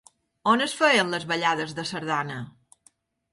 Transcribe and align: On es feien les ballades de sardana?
On 0.53 0.63
es 0.65 0.71
feien 0.79 1.13
les 1.15 1.27
ballades 1.33 1.77
de 1.81 1.85
sardana? 1.91 2.41